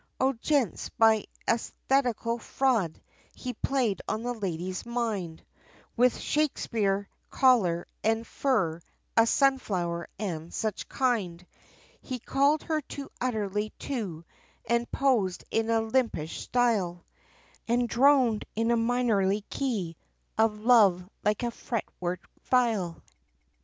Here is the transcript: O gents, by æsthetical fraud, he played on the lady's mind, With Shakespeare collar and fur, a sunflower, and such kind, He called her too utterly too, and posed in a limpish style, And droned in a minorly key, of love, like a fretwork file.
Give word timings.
O 0.19 0.33
gents, 0.33 0.89
by 0.89 1.25
æsthetical 1.47 2.41
fraud, 2.41 2.99
he 3.35 3.53
played 3.53 4.01
on 4.07 4.23
the 4.23 4.33
lady's 4.33 4.83
mind, 4.83 5.45
With 5.95 6.17
Shakespeare 6.17 7.07
collar 7.29 7.85
and 8.03 8.25
fur, 8.25 8.81
a 9.15 9.27
sunflower, 9.27 10.07
and 10.17 10.51
such 10.51 10.89
kind, 10.89 11.45
He 12.01 12.17
called 12.17 12.63
her 12.63 12.81
too 12.81 13.11
utterly 13.21 13.73
too, 13.77 14.25
and 14.65 14.89
posed 14.91 15.43
in 15.51 15.69
a 15.69 15.81
limpish 15.81 16.39
style, 16.39 17.05
And 17.67 17.87
droned 17.87 18.43
in 18.55 18.71
a 18.71 18.77
minorly 18.77 19.43
key, 19.51 19.97
of 20.35 20.57
love, 20.61 21.07
like 21.23 21.43
a 21.43 21.51
fretwork 21.51 22.27
file. 22.41 23.03